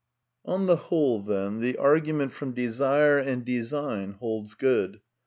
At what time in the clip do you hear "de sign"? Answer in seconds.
3.45-4.13